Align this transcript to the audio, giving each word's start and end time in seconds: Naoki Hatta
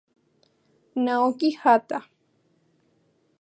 Naoki 1.03 1.51
Hatta 1.61 1.99